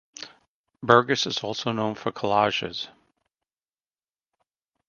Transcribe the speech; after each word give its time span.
Burgess 0.81 1.27
is 1.27 1.43
also 1.43 1.71
known 1.71 1.93
for 1.93 2.11
collages. 2.11 2.87